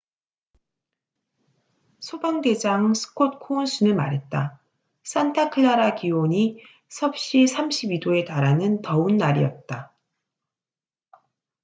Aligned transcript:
"소방 1.99 2.41
대장 2.41 2.95
스콧 2.95 3.37
코운스는 3.39 3.95
말했다. 3.95 4.59
"산타클라라 5.03 5.93
기온이 5.93 6.57
32℃에 6.89 8.25
달하는 8.25 8.81
더운 8.81 9.17
날이었다. 9.17 9.93